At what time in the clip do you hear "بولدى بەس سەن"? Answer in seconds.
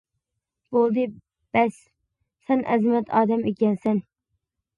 0.01-2.65